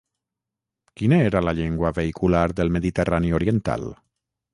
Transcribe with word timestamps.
Quina 1.01 1.19
era 1.25 1.41
la 1.47 1.53
llengua 1.59 1.91
vehicular 1.97 2.41
del 2.61 2.73
Mediterrani 2.79 3.35
oriental? 3.41 3.87